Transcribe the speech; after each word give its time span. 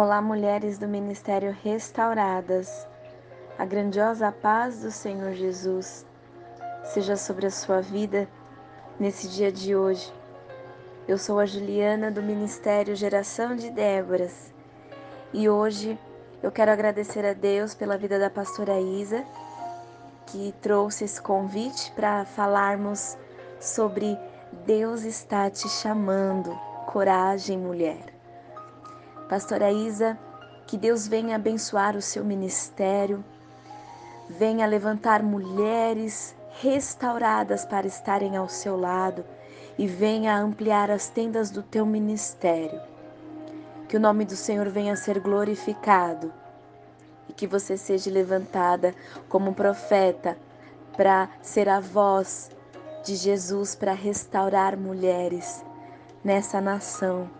Olá, 0.00 0.22
mulheres 0.22 0.78
do 0.78 0.86
Ministério 0.86 1.50
Restauradas. 1.64 2.86
A 3.58 3.64
grandiosa 3.64 4.30
paz 4.30 4.82
do 4.82 4.92
Senhor 4.92 5.32
Jesus 5.32 6.06
seja 6.84 7.16
sobre 7.16 7.48
a 7.48 7.50
sua 7.50 7.80
vida 7.80 8.28
nesse 8.96 9.26
dia 9.26 9.50
de 9.50 9.74
hoje. 9.74 10.14
Eu 11.08 11.18
sou 11.18 11.40
a 11.40 11.46
Juliana 11.46 12.12
do 12.12 12.22
Ministério 12.22 12.94
Geração 12.94 13.56
de 13.56 13.70
Déboras 13.70 14.54
e 15.32 15.48
hoje 15.48 15.98
eu 16.44 16.52
quero 16.52 16.70
agradecer 16.70 17.26
a 17.26 17.32
Deus 17.32 17.74
pela 17.74 17.98
vida 17.98 18.20
da 18.20 18.30
pastora 18.30 18.78
Isa, 18.78 19.24
que 20.26 20.54
trouxe 20.62 21.06
esse 21.06 21.20
convite 21.20 21.90
para 21.96 22.24
falarmos 22.24 23.18
sobre 23.58 24.16
Deus 24.64 25.02
está 25.02 25.50
te 25.50 25.68
chamando. 25.68 26.56
Coragem, 26.86 27.58
mulher. 27.58 28.17
Pastora 29.28 29.70
Isa, 29.70 30.18
que 30.66 30.78
Deus 30.78 31.06
venha 31.06 31.36
abençoar 31.36 31.94
o 31.94 32.00
seu 32.00 32.24
ministério, 32.24 33.22
venha 34.26 34.66
levantar 34.66 35.22
mulheres 35.22 36.34
restauradas 36.60 37.66
para 37.66 37.86
estarem 37.86 38.38
ao 38.38 38.48
seu 38.48 38.74
lado 38.74 39.22
e 39.78 39.86
venha 39.86 40.34
ampliar 40.34 40.90
as 40.90 41.08
tendas 41.08 41.50
do 41.50 41.62
teu 41.62 41.84
ministério. 41.84 42.80
Que 43.86 43.98
o 43.98 44.00
nome 44.00 44.24
do 44.24 44.34
Senhor 44.34 44.70
venha 44.70 44.96
ser 44.96 45.20
glorificado 45.20 46.32
e 47.28 47.34
que 47.34 47.46
você 47.46 47.76
seja 47.76 48.10
levantada 48.10 48.94
como 49.28 49.54
profeta 49.54 50.38
para 50.96 51.28
ser 51.42 51.68
a 51.68 51.80
voz 51.80 52.50
de 53.04 53.14
Jesus 53.14 53.74
para 53.74 53.92
restaurar 53.92 54.74
mulheres 54.74 55.62
nessa 56.24 56.62
nação 56.62 57.37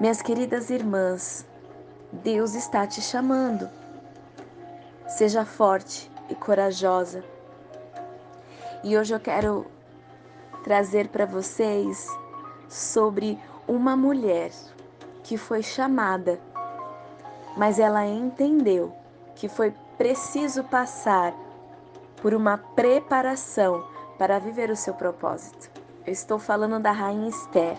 minhas 0.00 0.22
queridas 0.22 0.70
irmãs, 0.70 1.44
Deus 2.12 2.54
está 2.54 2.86
te 2.86 3.00
chamando. 3.00 3.68
Seja 5.08 5.44
forte 5.44 6.10
e 6.30 6.34
corajosa. 6.34 7.24
E 8.84 8.96
hoje 8.96 9.14
eu 9.14 9.18
quero 9.18 9.66
trazer 10.62 11.08
para 11.08 11.26
vocês 11.26 12.06
sobre 12.68 13.38
uma 13.66 13.96
mulher 13.96 14.52
que 15.24 15.36
foi 15.36 15.62
chamada, 15.62 16.38
mas 17.56 17.78
ela 17.78 18.06
entendeu 18.06 18.92
que 19.34 19.48
foi 19.48 19.74
preciso 19.96 20.62
passar 20.64 21.34
por 22.22 22.34
uma 22.34 22.56
preparação 22.56 23.84
para 24.16 24.38
viver 24.38 24.70
o 24.70 24.76
seu 24.76 24.94
propósito. 24.94 25.70
Eu 26.06 26.12
estou 26.12 26.38
falando 26.38 26.80
da 26.80 26.92
rainha 26.92 27.28
Esther. 27.28 27.76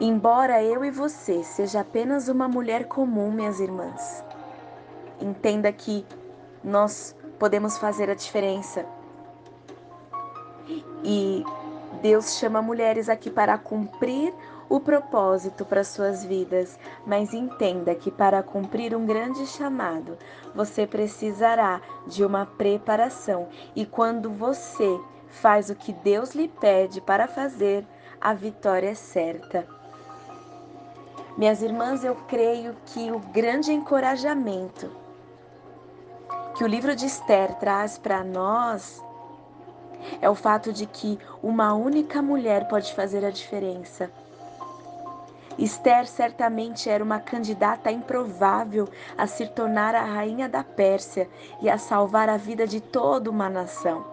Embora 0.00 0.62
eu 0.62 0.84
e 0.84 0.92
você 0.92 1.42
seja 1.42 1.80
apenas 1.80 2.28
uma 2.28 2.46
mulher 2.46 2.84
comum, 2.84 3.32
minhas 3.32 3.58
irmãs, 3.58 4.24
entenda 5.20 5.72
que 5.72 6.06
nós 6.62 7.16
podemos 7.36 7.76
fazer 7.78 8.08
a 8.08 8.14
diferença. 8.14 8.86
E 11.02 11.44
Deus 12.00 12.38
chama 12.38 12.62
mulheres 12.62 13.08
aqui 13.08 13.28
para 13.28 13.58
cumprir 13.58 14.32
o 14.68 14.78
propósito 14.78 15.64
para 15.64 15.82
suas 15.82 16.24
vidas, 16.24 16.78
mas 17.04 17.34
entenda 17.34 17.92
que 17.92 18.10
para 18.10 18.40
cumprir 18.40 18.94
um 18.94 19.04
grande 19.04 19.46
chamado, 19.46 20.16
você 20.54 20.86
precisará 20.86 21.80
de 22.06 22.24
uma 22.24 22.46
preparação. 22.46 23.48
E 23.74 23.84
quando 23.84 24.30
você 24.30 25.00
faz 25.26 25.70
o 25.70 25.74
que 25.74 25.92
Deus 25.92 26.36
lhe 26.36 26.46
pede 26.46 27.00
para 27.00 27.26
fazer, 27.26 27.84
a 28.20 28.32
vitória 28.32 28.90
é 28.90 28.94
certa. 28.94 29.77
Minhas 31.38 31.62
irmãs, 31.62 32.02
eu 32.02 32.16
creio 32.26 32.74
que 32.86 33.12
o 33.12 33.20
grande 33.20 33.72
encorajamento 33.72 34.90
que 36.56 36.64
o 36.64 36.66
livro 36.66 36.96
de 36.96 37.06
Esther 37.06 37.54
traz 37.60 37.96
para 37.96 38.24
nós 38.24 39.00
é 40.20 40.28
o 40.28 40.34
fato 40.34 40.72
de 40.72 40.84
que 40.84 41.16
uma 41.40 41.74
única 41.74 42.20
mulher 42.20 42.66
pode 42.66 42.92
fazer 42.92 43.24
a 43.24 43.30
diferença. 43.30 44.10
Esther 45.56 46.08
certamente 46.08 46.90
era 46.90 47.04
uma 47.04 47.20
candidata 47.20 47.88
improvável 47.88 48.88
a 49.16 49.28
se 49.28 49.46
tornar 49.46 49.94
a 49.94 50.02
rainha 50.02 50.48
da 50.48 50.64
Pérsia 50.64 51.30
e 51.62 51.70
a 51.70 51.78
salvar 51.78 52.28
a 52.28 52.36
vida 52.36 52.66
de 52.66 52.80
toda 52.80 53.30
uma 53.30 53.48
nação. 53.48 54.04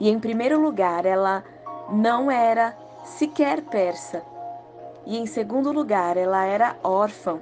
E 0.00 0.08
em 0.08 0.18
primeiro 0.18 0.58
lugar, 0.58 1.04
ela 1.04 1.44
não 1.90 2.30
era 2.30 2.74
sequer 3.04 3.60
persa 3.60 4.22
e, 5.08 5.16
em 5.16 5.24
segundo 5.24 5.72
lugar, 5.72 6.18
ela 6.18 6.44
era 6.44 6.76
órfã. 6.84 7.40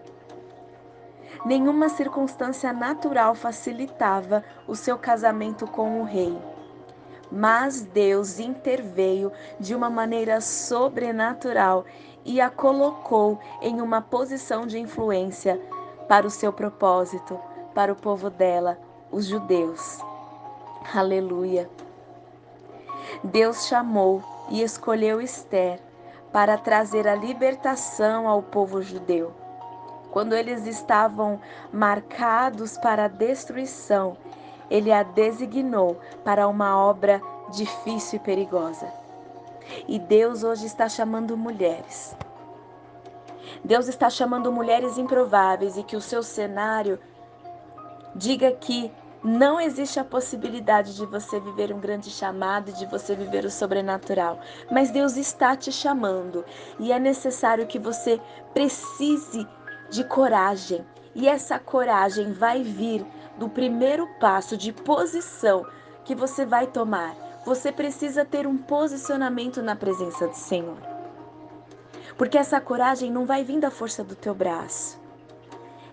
Nenhuma 1.44 1.88
circunstância 1.88 2.72
natural 2.72 3.34
facilitava 3.34 4.44
o 4.68 4.76
seu 4.76 4.96
casamento 4.96 5.66
com 5.66 6.00
o 6.00 6.04
rei. 6.04 6.38
Mas 7.30 7.82
Deus 7.82 8.38
interveio 8.38 9.32
de 9.58 9.74
uma 9.74 9.90
maneira 9.90 10.40
sobrenatural 10.40 11.84
e 12.24 12.40
a 12.40 12.48
colocou 12.48 13.40
em 13.60 13.80
uma 13.80 14.00
posição 14.00 14.64
de 14.64 14.78
influência 14.78 15.60
para 16.08 16.24
o 16.24 16.30
seu 16.30 16.52
propósito, 16.52 17.36
para 17.74 17.92
o 17.92 17.96
povo 17.96 18.30
dela, 18.30 18.78
os 19.10 19.26
judeus. 19.26 19.98
Aleluia. 20.94 21.68
Deus 23.24 23.66
chamou 23.66 24.22
e 24.50 24.62
escolheu 24.62 25.20
Esther 25.20 25.80
para 26.32 26.58
trazer 26.58 27.06
a 27.08 27.14
libertação 27.14 28.28
ao 28.28 28.42
povo 28.42 28.82
judeu. 28.82 29.32
Quando 30.10 30.34
eles 30.34 30.66
estavam 30.66 31.40
marcados 31.72 32.78
para 32.78 33.04
a 33.04 33.08
destruição, 33.08 34.16
ele 34.70 34.90
a 34.90 35.02
designou 35.02 36.00
para 36.24 36.48
uma 36.48 36.78
obra 36.78 37.20
difícil 37.50 38.16
e 38.16 38.20
perigosa. 38.20 38.90
E 39.86 39.98
Deus 39.98 40.42
hoje 40.42 40.66
está 40.66 40.88
chamando 40.88 41.36
mulheres. 41.36 42.16
Deus 43.64 43.88
está 43.88 44.08
chamando 44.08 44.52
mulheres 44.52 44.96
improváveis 44.98 45.76
e 45.76 45.82
que 45.82 45.96
o 45.96 46.00
seu 46.00 46.22
cenário 46.22 46.98
diga 48.14 48.52
que 48.52 48.92
não 49.22 49.60
existe 49.60 49.98
a 49.98 50.04
possibilidade 50.04 50.94
de 50.94 51.04
você 51.06 51.40
viver 51.40 51.72
um 51.72 51.80
grande 51.80 52.10
chamado, 52.10 52.72
de 52.72 52.86
você 52.86 53.14
viver 53.14 53.44
o 53.44 53.50
sobrenatural. 53.50 54.40
Mas 54.70 54.90
Deus 54.90 55.16
está 55.16 55.56
te 55.56 55.72
chamando 55.72 56.44
e 56.78 56.92
é 56.92 56.98
necessário 56.98 57.66
que 57.66 57.78
você 57.78 58.20
precise 58.52 59.46
de 59.90 60.04
coragem. 60.04 60.84
E 61.14 61.28
essa 61.28 61.58
coragem 61.58 62.32
vai 62.32 62.62
vir 62.62 63.04
do 63.38 63.48
primeiro 63.48 64.06
passo 64.20 64.56
de 64.56 64.72
posição 64.72 65.66
que 66.04 66.14
você 66.14 66.44
vai 66.44 66.66
tomar. 66.66 67.14
Você 67.44 67.72
precisa 67.72 68.24
ter 68.24 68.46
um 68.46 68.56
posicionamento 68.56 69.62
na 69.62 69.74
presença 69.74 70.26
do 70.28 70.36
Senhor. 70.36 70.78
Porque 72.16 72.38
essa 72.38 72.60
coragem 72.60 73.10
não 73.10 73.26
vai 73.26 73.44
vir 73.44 73.60
da 73.60 73.70
força 73.70 74.02
do 74.02 74.14
teu 74.14 74.34
braço. 74.34 75.00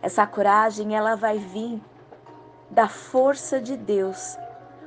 Essa 0.01 0.27
coragem, 0.27 0.95
ela 0.95 1.15
vai 1.15 1.37
vir 1.37 1.81
da 2.73 2.87
força 2.87 3.61
de 3.61 3.77
Deus. 3.77 4.37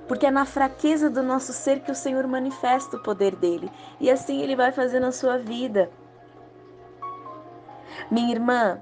Porque 0.09 0.27
é 0.27 0.31
na 0.31 0.45
fraqueza 0.45 1.09
do 1.09 1.23
nosso 1.23 1.53
ser 1.53 1.81
que 1.81 1.91
o 1.91 1.95
Senhor 1.95 2.27
manifesta 2.27 2.97
o 2.97 3.03
poder 3.03 3.35
dele. 3.37 3.71
E 4.01 4.11
assim 4.11 4.43
ele 4.43 4.55
vai 4.55 4.73
fazer 4.73 5.01
na 5.01 5.13
sua 5.13 5.39
vida. 5.39 5.91
Minha 8.11 8.33
irmã, 8.33 8.81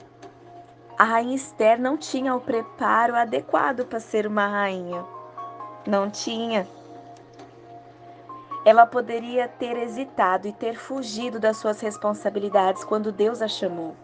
a 0.98 1.04
rainha 1.04 1.36
Esther 1.36 1.80
não 1.80 1.96
tinha 1.96 2.34
o 2.34 2.40
preparo 2.40 3.14
adequado 3.14 3.86
para 3.86 4.00
ser 4.00 4.26
uma 4.26 4.46
rainha. 4.46 5.04
Não 5.86 6.10
tinha. 6.10 6.66
Ela 8.64 8.86
poderia 8.86 9.46
ter 9.46 9.76
hesitado 9.76 10.48
e 10.48 10.52
ter 10.52 10.76
fugido 10.76 11.38
das 11.38 11.58
suas 11.58 11.80
responsabilidades 11.80 12.82
quando 12.84 13.12
Deus 13.12 13.42
a 13.42 13.48
chamou 13.48 13.94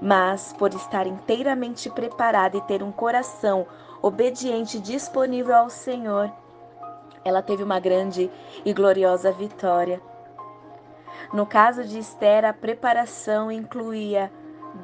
mas 0.00 0.52
por 0.52 0.72
estar 0.74 1.06
inteiramente 1.06 1.88
preparada 1.90 2.56
e 2.56 2.60
ter 2.62 2.82
um 2.82 2.92
coração 2.92 3.66
obediente 4.02 4.78
e 4.78 4.80
disponível 4.80 5.54
ao 5.54 5.70
Senhor, 5.70 6.30
ela 7.24 7.42
teve 7.42 7.62
uma 7.62 7.80
grande 7.80 8.30
e 8.64 8.72
gloriosa 8.72 9.32
vitória. 9.32 10.00
No 11.32 11.46
caso 11.46 11.84
de 11.84 11.98
Esther, 11.98 12.44
a 12.44 12.52
preparação 12.52 13.50
incluía 13.50 14.30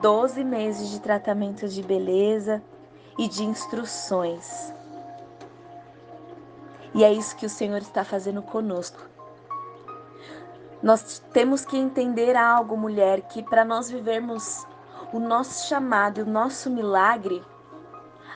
12 0.01 0.43
meses 0.43 0.89
de 0.89 1.01
tratamento 1.01 1.69
de 1.69 1.83
beleza 1.83 2.62
e 3.19 3.29
de 3.29 3.45
instruções. 3.45 4.73
E 6.95 7.05
é 7.05 7.12
isso 7.12 7.37
que 7.37 7.47
o 7.47 7.51
Senhor 7.51 7.79
está 7.79 8.05
fazendo 8.05 8.43
conosco. 8.43 9.09
Nós 10.83 11.23
temos 11.33 11.65
que 11.65 11.77
entender 11.77 12.35
algo, 12.37 12.77
mulher, 12.77 13.21
que 13.23 13.43
para 13.43 13.65
nós 13.65 13.91
vivermos 13.91 14.67
o 15.12 15.19
nosso 15.19 15.67
chamado 15.67 16.19
e 16.19 16.23
o 16.23 16.27
nosso 16.27 16.71
milagre, 16.71 17.45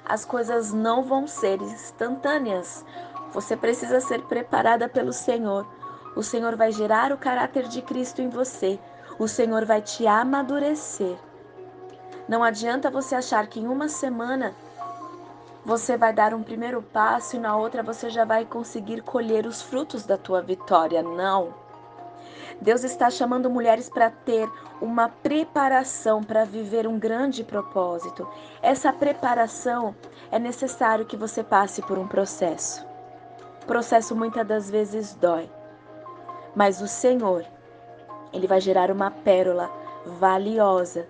as 0.05 0.25
coisas 0.25 0.73
não 0.73 1.03
vão 1.03 1.27
ser 1.27 1.61
instantâneas. 1.63 2.85
Você 3.33 3.57
precisa 3.57 4.01
ser 4.01 4.23
preparada 4.23 4.89
pelo 4.89 5.13
Senhor. 5.13 5.67
O 6.15 6.23
Senhor 6.23 6.57
vai 6.57 6.71
gerar 6.71 7.13
o 7.13 7.19
caráter 7.19 7.69
de 7.69 7.81
Cristo 7.81 8.21
em 8.21 8.29
você. 8.29 8.79
O 9.19 9.27
Senhor 9.27 9.65
vai 9.65 9.81
te 9.81 10.07
amadurecer. 10.07 11.17
Não 12.29 12.43
adianta 12.43 12.91
você 12.91 13.15
achar 13.15 13.47
que 13.47 13.61
em 13.61 13.67
uma 13.67 13.89
semana 13.89 14.55
você 15.65 15.97
vai 15.97 16.13
dar 16.13 16.35
um 16.35 16.43
primeiro 16.43 16.83
passo 16.83 17.37
e 17.37 17.39
na 17.39 17.57
outra 17.57 17.83
você 17.83 18.11
já 18.11 18.25
vai 18.25 18.45
conseguir 18.45 19.01
colher 19.03 19.47
os 19.47 19.63
frutos 19.63 20.05
da 20.05 20.19
tua 20.19 20.43
vitória. 20.43 21.03
Não. 21.03 21.64
Deus 22.61 22.85
está 22.85 23.11
chamando 23.11 23.51
mulheres 23.51 23.89
para 23.89 24.11
ter 24.11 24.49
uma 24.81 25.09
preparação 25.09 26.23
para 26.23 26.45
viver 26.45 26.87
um 26.87 26.99
grande 26.99 27.45
propósito. 27.45 28.27
Essa 28.63 28.93
preparação 28.93 29.95
é 30.31 30.39
necessário 30.39 31.05
que 31.05 31.17
você 31.17 31.43
passe 31.43 31.83
por 31.83 31.99
um 31.99 32.07
processo. 32.07 32.87
O 33.63 33.67
processo 33.67 34.15
muitas 34.15 34.47
das 34.47 34.71
vezes 34.71 35.15
dói. 35.15 35.51
Mas 36.55 36.81
o 36.81 36.87
Senhor, 36.87 37.45
ele 38.33 38.47
vai 38.47 38.61
gerar 38.61 38.91
uma 38.91 39.11
pérola 39.11 39.71
valiosa. 40.07 41.07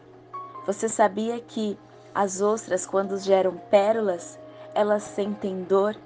Você 0.67 0.89
sabia 0.89 1.41
que 1.41 1.79
as 2.15 2.41
ostras, 2.41 2.87
quando 2.87 3.19
geram 3.19 3.57
pérolas, 3.71 4.39
elas 4.75 5.03
sentem 5.03 5.63
dor? 5.65 5.97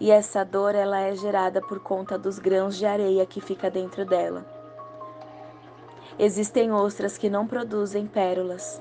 E 0.00 0.10
essa 0.10 0.44
dor 0.44 0.74
ela 0.74 1.00
é 1.00 1.14
gerada 1.14 1.60
por 1.60 1.80
conta 1.80 2.18
dos 2.18 2.38
grãos 2.38 2.76
de 2.76 2.86
areia 2.86 3.24
que 3.26 3.40
fica 3.40 3.70
dentro 3.70 4.04
dela. 4.04 4.44
Existem 6.18 6.72
ostras 6.72 7.18
que 7.18 7.28
não 7.28 7.46
produzem 7.46 8.06
pérolas, 8.06 8.80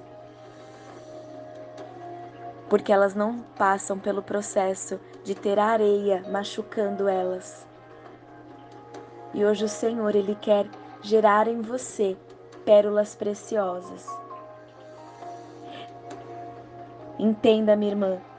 porque 2.69 2.91
elas 2.91 3.15
não 3.15 3.39
passam 3.57 3.97
pelo 3.97 4.21
processo 4.21 4.99
de 5.23 5.33
ter 5.33 5.57
areia 5.59 6.23
machucando 6.29 7.07
elas. 7.07 7.65
E 9.33 9.43
hoje 9.43 9.65
o 9.65 9.69
Senhor, 9.69 10.15
Ele 10.15 10.35
quer 10.35 10.67
gerar 11.01 11.47
em 11.47 11.61
você 11.61 12.15
pérolas 12.63 13.15
preciosas. 13.15 14.07
Entenda, 17.17 17.75
minha 17.75 17.91
irmã. 17.91 18.32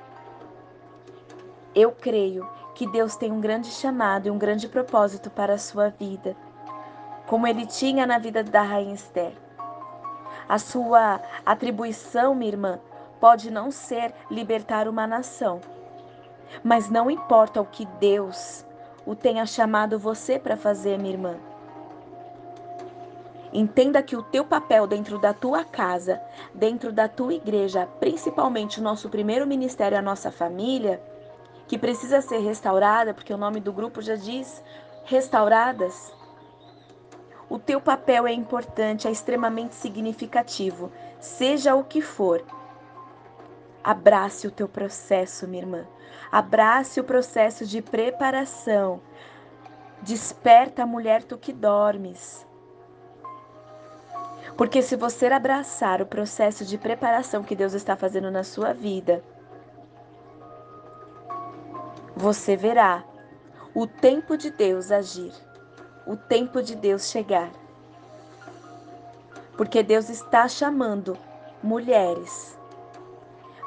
Eu 1.74 1.90
creio 1.90 2.48
que 2.74 2.86
Deus 2.86 3.16
tem 3.16 3.32
um 3.32 3.40
grande 3.40 3.68
chamado 3.68 4.28
e 4.28 4.30
um 4.30 4.38
grande 4.38 4.68
propósito 4.68 5.28
para 5.28 5.54
a 5.54 5.58
sua 5.58 5.88
vida, 5.88 6.36
como 7.26 7.48
ele 7.48 7.66
tinha 7.66 8.06
na 8.06 8.16
vida 8.16 8.44
da 8.44 8.62
rainha 8.62 8.94
Esther. 8.94 9.32
A 10.48 10.58
sua 10.58 11.20
atribuição, 11.44 12.34
minha 12.34 12.52
irmã, 12.52 12.78
pode 13.20 13.50
não 13.50 13.72
ser 13.72 14.14
libertar 14.30 14.86
uma 14.86 15.06
nação, 15.06 15.60
mas 16.62 16.88
não 16.88 17.10
importa 17.10 17.60
o 17.60 17.64
que 17.66 17.86
Deus 17.98 18.64
o 19.06 19.16
tenha 19.16 19.44
chamado 19.44 19.98
você 19.98 20.38
para 20.38 20.56
fazer, 20.56 20.98
minha 20.98 21.12
irmã. 21.12 21.36
Entenda 23.52 24.02
que 24.02 24.16
o 24.16 24.22
teu 24.22 24.44
papel 24.44 24.86
dentro 24.86 25.18
da 25.18 25.32
tua 25.32 25.64
casa, 25.64 26.20
dentro 26.52 26.92
da 26.92 27.08
tua 27.08 27.34
igreja, 27.34 27.88
principalmente 28.00 28.80
o 28.80 28.82
nosso 28.82 29.08
primeiro 29.08 29.46
ministério, 29.46 29.96
a 29.96 30.02
nossa 30.02 30.30
família, 30.30 31.00
que 31.66 31.78
precisa 31.78 32.20
ser 32.20 32.38
restaurada, 32.38 33.14
porque 33.14 33.32
o 33.32 33.38
nome 33.38 33.61
do 33.61 33.72
grupo 33.72 34.02
já 34.02 34.16
diz 34.16 34.62
restauradas. 35.05 36.12
O 37.49 37.58
teu 37.58 37.81
papel 37.81 38.26
é 38.26 38.32
importante, 38.32 39.06
é 39.06 39.11
extremamente 39.11 39.75
significativo, 39.75 40.90
seja 41.20 41.75
o 41.75 41.84
que 41.84 42.00
for. 42.00 42.44
Abrace 43.82 44.46
o 44.46 44.50
teu 44.50 44.66
processo, 44.66 45.46
minha 45.46 45.62
irmã. 45.62 45.87
Abrace 46.32 46.99
o 47.00 47.05
processo 47.05 47.67
de 47.67 47.82
preparação. 47.82 49.00
Desperta, 50.00 50.87
mulher, 50.87 51.22
tu 51.22 51.37
que 51.37 51.52
dormes. 51.52 52.46
Porque 54.56 54.82
se 54.82 54.96
você 54.96 55.26
abraçar 55.26 56.00
o 56.00 56.06
processo 56.06 56.64
de 56.64 56.78
preparação 56.78 57.43
que 57.43 57.56
Deus 57.56 57.72
está 57.72 57.96
fazendo 57.96 58.31
na 58.31 58.44
sua 58.44 58.72
vida, 58.72 59.22
você 62.16 62.56
verá 62.56 63.05
o 63.75 63.87
tempo 63.87 64.37
de 64.37 64.50
Deus 64.50 64.90
agir, 64.90 65.32
o 66.06 66.16
tempo 66.16 66.62
de 66.62 66.76
Deus 66.76 67.11
chegar. 67.11 67.50
Porque 69.56 69.82
Deus 69.82 70.08
está 70.08 70.49
chamando 70.49 71.16
mulheres 71.62 72.56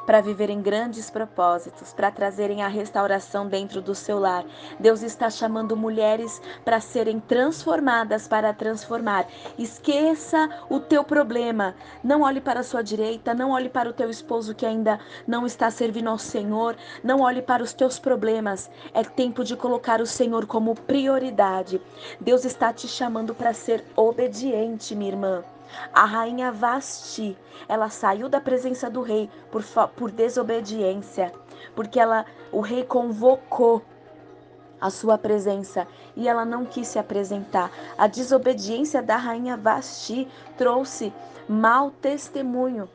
para 0.08 0.22
viverem 0.22 0.62
grandes 0.62 1.10
propósitos, 1.10 1.92
para 1.94 2.10
trazerem 2.10 2.64
a 2.64 2.70
restauração 2.70 3.46
dentro 3.46 3.82
do 3.82 3.94
seu 3.94 4.18
lar. 4.18 4.46
Deus 4.80 5.04
está 5.04 5.30
chamando 5.30 5.76
mulheres 5.76 6.42
para 6.64 6.80
serem 6.80 7.20
transformadas 7.20 8.26
para 8.26 8.54
transformar. 8.54 9.28
Esqueça 9.60 10.50
o 10.70 10.80
teu 10.80 11.04
problema. 11.04 11.76
Não 12.02 12.22
olhe 12.22 12.40
para 12.40 12.62
a 12.62 12.64
sua 12.64 12.82
direita, 12.82 13.34
não 13.34 13.52
olhe 13.52 13.68
para 13.68 13.90
o 13.90 13.94
teu 13.94 14.10
esposo 14.10 14.56
que 14.56 14.66
ainda 14.66 14.98
não 15.28 15.46
está 15.46 15.70
servindo 15.70 16.10
ao 16.10 16.18
Senhor, 16.18 16.78
não 17.04 17.20
olhe 17.20 17.42
para 17.42 17.62
os 17.62 17.74
teus 17.74 18.00
problemas. 18.00 18.72
É 18.94 19.04
tempo 19.04 19.44
de 19.44 19.58
colocar 19.58 20.00
o 20.00 20.06
Senhor 20.06 20.46
como 20.46 20.74
prioridade. 20.74 21.82
Deus 22.18 22.46
está 22.46 22.72
te 22.72 22.88
chamando 22.88 23.36
para 23.36 23.54
ser 23.54 23.84
obediente, 23.94 24.96
minha 24.96 25.12
irmã. 25.12 25.57
A 25.94 26.06
rainha 26.06 26.52
Vasti, 26.52 27.38
ela 27.68 27.90
saiu 27.90 28.30
da 28.30 28.40
presença 28.40 28.90
do 28.90 29.02
rei 29.02 29.30
por, 29.52 29.64
por 29.96 30.12
desobediência, 30.12 31.34
porque 31.76 32.00
ela, 32.00 32.26
o 32.52 32.62
rei 32.62 32.84
convocou 32.84 33.84
a 34.80 34.90
sua 34.90 35.18
presença 35.18 35.88
e 36.16 36.28
ela 36.28 36.46
não 36.46 36.66
quis 36.66 36.88
se 36.88 37.00
apresentar. 37.00 37.72
A 37.98 38.08
desobediência 38.08 39.02
da 39.02 39.18
rainha 39.18 39.58
Vasti 39.58 40.28
trouxe 40.58 41.14
mau 41.48 41.90
testemunho 41.90 42.90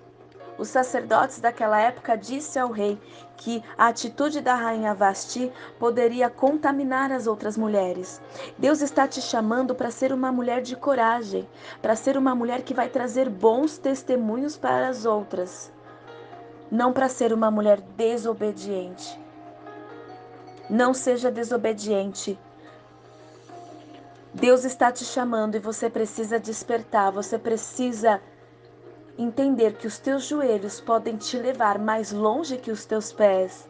os 0.58 0.68
sacerdotes 0.68 1.40
daquela 1.40 1.80
época 1.80 2.16
disse 2.16 2.58
ao 2.58 2.70
rei 2.70 3.00
que 3.36 3.62
a 3.76 3.88
atitude 3.88 4.40
da 4.40 4.54
rainha 4.54 4.94
Vasti 4.94 5.50
poderia 5.78 6.28
contaminar 6.30 7.10
as 7.10 7.26
outras 7.26 7.56
mulheres. 7.56 8.20
Deus 8.58 8.80
está 8.80 9.08
te 9.08 9.20
chamando 9.20 9.74
para 9.74 9.90
ser 9.90 10.12
uma 10.12 10.30
mulher 10.30 10.62
de 10.62 10.76
coragem, 10.76 11.48
para 11.80 11.96
ser 11.96 12.16
uma 12.16 12.34
mulher 12.34 12.62
que 12.62 12.74
vai 12.74 12.88
trazer 12.88 13.28
bons 13.28 13.78
testemunhos 13.78 14.56
para 14.56 14.88
as 14.88 15.04
outras, 15.04 15.72
não 16.70 16.92
para 16.92 17.08
ser 17.08 17.32
uma 17.32 17.50
mulher 17.50 17.80
desobediente. 17.96 19.20
Não 20.70 20.94
seja 20.94 21.30
desobediente. 21.30 22.38
Deus 24.32 24.64
está 24.64 24.90
te 24.90 25.04
chamando 25.04 25.56
e 25.56 25.58
você 25.58 25.90
precisa 25.90 26.38
despertar, 26.38 27.12
você 27.12 27.38
precisa 27.38 28.20
entender 29.18 29.74
que 29.74 29.86
os 29.86 29.98
teus 29.98 30.24
joelhos 30.24 30.80
podem 30.80 31.16
te 31.16 31.36
levar 31.36 31.78
mais 31.78 32.12
longe 32.12 32.56
que 32.56 32.70
os 32.70 32.84
teus 32.84 33.12
pés, 33.12 33.68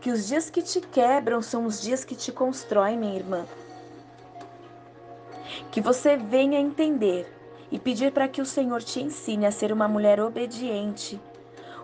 que 0.00 0.10
os 0.10 0.26
dias 0.26 0.50
que 0.50 0.62
te 0.62 0.80
quebram 0.80 1.40
são 1.40 1.66
os 1.66 1.80
dias 1.80 2.04
que 2.04 2.14
te 2.14 2.32
constroem, 2.32 2.98
minha 2.98 3.16
irmã. 3.16 3.44
Que 5.70 5.80
você 5.80 6.16
venha 6.16 6.58
entender 6.58 7.32
e 7.70 7.78
pedir 7.78 8.12
para 8.12 8.28
que 8.28 8.40
o 8.40 8.46
Senhor 8.46 8.82
te 8.82 9.00
ensine 9.00 9.46
a 9.46 9.52
ser 9.52 9.72
uma 9.72 9.88
mulher 9.88 10.20
obediente, 10.20 11.20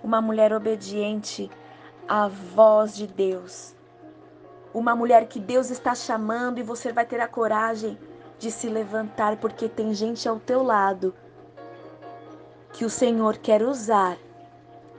uma 0.02 0.21
mulher 0.21 0.52
obediente 0.52 1.50
à 2.07 2.28
voz 2.28 2.95
de 2.95 3.07
Deus. 3.07 3.75
Uma 4.73 4.95
mulher 4.95 5.26
que 5.26 5.40
Deus 5.40 5.71
está 5.71 5.95
chamando 5.95 6.59
e 6.59 6.62
você 6.62 6.93
vai 6.93 7.07
ter 7.07 7.21
a 7.21 7.28
coragem 7.28 7.99
de 8.38 8.50
se 8.50 8.69
levantar 8.69 9.38
porque 9.38 9.69
tem 9.69 9.93
gente 9.95 10.28
ao 10.28 10.38
teu 10.38 10.62
lado 10.62 11.14
que 12.73 12.85
o 12.85 12.91
Senhor 12.91 13.39
quer 13.39 13.63
usar 13.63 14.17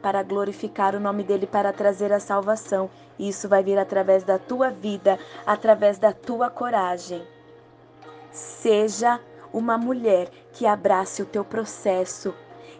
para 0.01 0.23
glorificar 0.23 0.95
o 0.95 0.99
nome 0.99 1.23
dele, 1.23 1.45
para 1.45 1.73
trazer 1.73 2.11
a 2.11 2.19
salvação. 2.19 2.89
E 3.17 3.29
isso 3.29 3.49
vai 3.49 3.63
vir 3.63 3.77
através 3.77 4.23
da 4.23 4.37
tua 4.39 4.69
vida, 4.69 5.19
através 5.45 5.97
da 5.97 6.13
tua 6.13 6.49
coragem. 6.49 7.25
Seja 8.31 9.19
uma 9.51 9.77
mulher 9.77 10.29
que 10.53 10.65
abrace 10.65 11.21
o 11.21 11.25
teu 11.25 11.43
processo, 11.43 12.33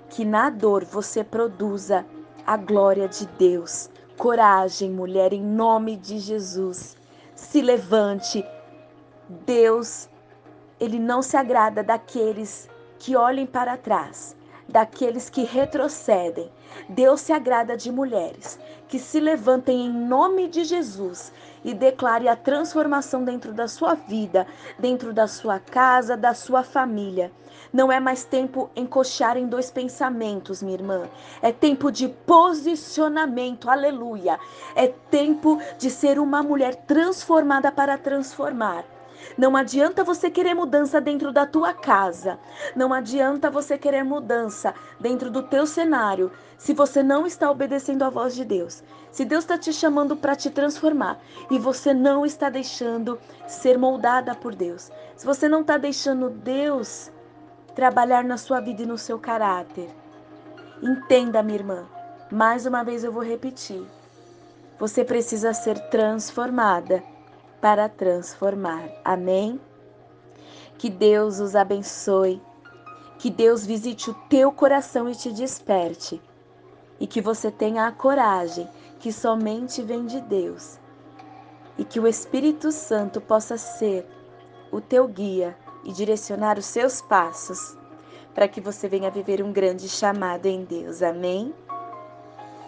que 0.10 0.24
na 0.24 0.50
dor 0.50 0.86
você 0.86 1.24
produza 1.24 2.06
a 2.46 2.56
glória 2.58 3.08
de 3.08 3.26
Deus. 3.28 3.90
Coragem, 4.18 4.90
mulher, 4.90 5.34
em 5.34 5.42
nome 5.42 5.96
de 5.96 6.20
Jesus. 6.20 6.98
Se 7.36 7.62
levante. 7.62 8.46
Deus, 9.46 10.10
ele 10.80 10.98
não 10.98 11.22
se 11.22 11.38
agrada 11.38 11.84
daqueles 11.84 12.68
que 12.98 13.16
olhem 13.16 13.46
para 13.46 13.78
trás, 13.78 14.36
daqueles 14.70 15.30
que 15.30 15.44
retrocedem. 15.44 16.50
Deus 16.88 17.22
se 17.22 17.34
agrada 17.34 17.76
de 17.76 17.92
mulheres 17.92 18.60
que 18.88 18.98
se 18.98 19.20
levantem 19.20 19.86
em 19.86 19.92
nome 19.92 20.48
de 20.48 20.64
Jesus 20.64 21.32
e 21.64 21.74
declare 21.74 22.28
a 22.28 22.36
transformação 22.36 23.24
dentro 23.24 23.54
da 23.54 23.68
sua 23.68 23.94
vida, 23.94 24.48
dentro 24.78 25.14
da 25.14 25.28
sua 25.28 25.60
casa, 25.60 26.16
da 26.16 26.34
sua 26.34 26.64
família. 26.64 27.32
Não 27.72 27.92
é 27.92 28.00
mais 28.00 28.24
tempo 28.24 28.70
encoxar 28.76 29.38
em 29.38 29.46
dois 29.46 29.70
pensamentos, 29.70 30.64
minha 30.64 30.76
irmã. 30.76 31.04
É 31.42 31.52
tempo 31.52 31.92
de 31.92 32.08
posicionamento, 32.08 33.70
aleluia. 33.70 34.40
É 34.76 34.88
tempo 34.88 35.62
de 35.78 35.90
ser 35.92 36.18
uma 36.18 36.42
mulher 36.42 36.76
transformada 36.76 37.72
para 37.72 37.98
transformar. 37.98 38.86
Não 39.38 39.56
adianta 39.56 40.04
você 40.04 40.30
querer 40.30 40.54
mudança 40.54 41.00
dentro 41.00 41.32
da 41.32 41.46
tua 41.46 41.74
casa. 41.74 42.40
Não 42.76 42.94
adianta 42.94 43.50
você 43.50 43.78
querer 43.78 44.04
mudança 44.04 44.74
dentro 45.00 45.30
do 45.30 45.44
teu 45.44 45.66
cenário 45.66 46.32
se 46.58 46.74
você 46.74 47.02
não 47.02 47.26
está 47.26 47.50
obedecendo 47.50 48.04
à 48.04 48.10
voz 48.10 48.36
de 48.36 48.44
Deus. 48.44 48.84
Se 49.12 49.26
Deus 49.26 49.44
está 49.44 49.58
te 49.58 49.72
chamando 49.72 50.16
para 50.16 50.36
te 50.36 50.50
transformar 50.50 51.20
e 51.50 51.58
você 51.58 51.94
não 51.94 52.26
está 52.26 52.50
deixando 52.50 53.20
ser 53.48 53.78
moldada 53.78 54.36
por 54.36 54.54
Deus. 54.54 54.92
Se 55.16 55.26
você 55.26 55.48
não 55.48 55.62
está 55.62 55.78
deixando 55.78 56.30
Deus 56.30 57.12
trabalhar 57.76 58.24
na 58.24 58.38
sua 58.38 58.60
vida 58.60 58.84
e 58.84 58.86
no 58.86 58.98
seu 58.98 59.18
caráter. 59.18 59.90
Entenda, 60.82 61.42
minha 61.42 61.60
irmã. 61.60 61.86
Mais 62.32 62.66
uma 62.66 62.84
vez 62.84 63.04
eu 63.04 63.12
vou 63.12 63.24
repetir. 63.24 63.84
Você 64.78 65.04
precisa 65.04 65.54
ser 65.54 65.80
transformada 65.90 67.04
para 67.62 67.90
transformar. 67.90 68.90
Amém? 69.04 69.60
Que 70.78 70.90
Deus 70.90 71.40
os 71.40 71.56
abençoe. 71.56 72.42
Que 73.18 73.30
Deus 73.30 73.66
visite 73.66 74.10
o 74.10 74.14
teu 74.30 74.52
coração 74.52 75.10
e 75.10 75.16
te 75.16 75.32
desperte. 75.32 76.22
E 77.00 77.06
que 77.06 77.22
você 77.22 77.52
tenha 77.52 77.86
a 77.88 77.92
coragem 77.92 78.70
que 79.00 79.12
somente 79.12 79.82
vem 79.82 80.06
de 80.06 80.22
Deus. 80.22 80.80
E 81.78 81.84
que 81.84 82.00
o 82.00 82.08
Espírito 82.08 82.72
Santo 82.72 83.20
possa 83.20 83.58
ser 83.58 84.08
o 84.72 84.80
teu 84.80 85.08
guia 85.08 85.58
e 85.84 85.92
direcionar 85.92 86.58
os 86.58 86.66
seus 86.66 87.02
passos 87.02 87.78
para 88.34 88.48
que 88.48 88.62
você 88.62 88.88
venha 88.88 89.10
viver 89.10 89.44
um 89.44 89.52
grande 89.52 89.90
chamado 89.90 90.46
em 90.46 90.64
Deus. 90.64 91.02
Amém? 91.02 91.54